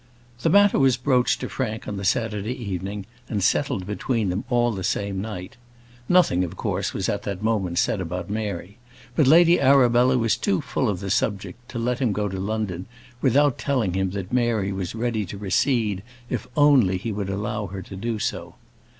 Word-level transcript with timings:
The 0.39 0.49
matter 0.49 0.79
was 0.79 0.97
broached 0.97 1.41
to 1.41 1.47
Frank 1.47 1.87
on 1.87 1.95
the 1.97 2.03
Saturday 2.03 2.55
evening, 2.55 3.05
and 3.29 3.43
settled 3.43 3.85
between 3.85 4.29
them 4.29 4.45
all 4.49 4.71
the 4.71 4.83
same 4.83 5.21
night. 5.21 5.57
Nothing, 6.09 6.43
of 6.43 6.57
course, 6.57 6.91
was 6.91 7.07
at 7.07 7.21
that 7.21 7.43
moment 7.43 7.77
said 7.77 8.01
about 8.01 8.27
Mary; 8.27 8.79
but 9.15 9.27
Lady 9.27 9.61
Arabella 9.61 10.17
was 10.17 10.35
too 10.37 10.59
full 10.59 10.89
of 10.89 11.01
the 11.01 11.11
subject 11.11 11.69
to 11.69 11.77
let 11.77 11.99
him 11.99 12.13
go 12.13 12.27
to 12.27 12.39
London 12.39 12.87
without 13.21 13.59
telling 13.59 13.93
him 13.93 14.09
that 14.09 14.33
Mary 14.33 14.71
was 14.71 14.95
ready 14.95 15.23
to 15.25 15.37
recede 15.37 16.01
if 16.31 16.47
only 16.57 16.97
he 16.97 17.11
would 17.11 17.29
allow 17.29 17.67
her 17.67 17.83
to 17.83 17.95
do 17.95 18.17
so. 18.17 18.55